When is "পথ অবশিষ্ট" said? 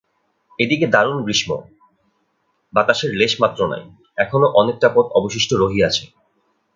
4.95-5.49